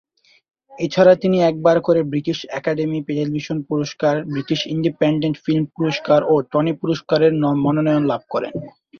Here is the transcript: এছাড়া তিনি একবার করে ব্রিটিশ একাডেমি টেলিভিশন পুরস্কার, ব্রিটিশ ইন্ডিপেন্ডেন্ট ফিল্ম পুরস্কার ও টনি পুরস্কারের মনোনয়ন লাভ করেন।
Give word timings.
এছাড়া 0.71 1.13
তিনি 1.23 1.37
একবার 1.41 1.77
করে 1.87 2.01
ব্রিটিশ 2.11 2.37
একাডেমি 2.59 2.99
টেলিভিশন 3.09 3.57
পুরস্কার, 3.69 4.15
ব্রিটিশ 4.31 4.59
ইন্ডিপেন্ডেন্ট 4.75 5.35
ফিল্ম 5.43 5.63
পুরস্কার 5.75 6.19
ও 6.23 6.43
টনি 6.51 6.73
পুরস্কারের 6.81 7.31
মনোনয়ন 7.65 8.03
লাভ 8.11 8.21
করেন। 8.33 8.53